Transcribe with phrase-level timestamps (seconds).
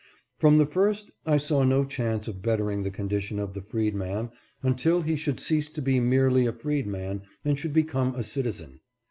[0.39, 4.31] From the first I saw no chance of bettering the condi tion of the freedman
[4.63, 8.79] until he should cease to be merely a freedman and should become a citizen.